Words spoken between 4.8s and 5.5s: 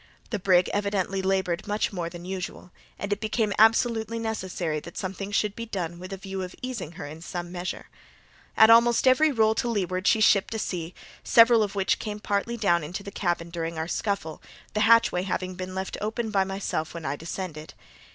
something